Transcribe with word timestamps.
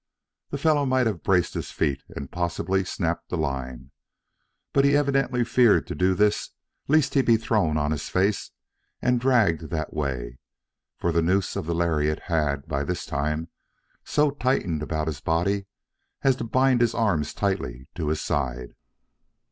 The 0.49 0.57
fellow 0.57 0.83
might 0.87 1.05
have 1.05 1.21
braced 1.21 1.53
his 1.53 1.69
feet 1.69 2.01
and 2.15 2.31
possibly 2.31 2.83
snapped 2.83 3.29
the 3.29 3.37
line, 3.37 3.91
but 4.73 4.83
he 4.83 4.97
evidently 4.97 5.43
feared 5.45 5.85
to 5.85 5.93
do 5.93 6.15
this 6.15 6.49
lest 6.87 7.13
he 7.13 7.21
be 7.21 7.37
thrown 7.37 7.77
on 7.77 7.91
his 7.91 8.09
face 8.09 8.49
and 8.99 9.19
dragged 9.19 9.69
that 9.69 9.93
way, 9.93 10.39
for 10.97 11.11
the 11.11 11.21
noose 11.21 11.55
of 11.55 11.67
the 11.67 11.75
lariat 11.75 12.21
had, 12.21 12.67
by 12.67 12.83
this 12.83 13.05
time, 13.05 13.49
so 14.03 14.31
tightened 14.31 14.81
about 14.81 15.05
his 15.05 15.21
body 15.21 15.67
as 16.23 16.35
to 16.37 16.45
bind 16.45 16.81
his 16.81 16.95
arms 16.95 17.31
tightly 17.31 17.85
to 17.93 18.07
his 18.07 18.21
side. 18.21 18.73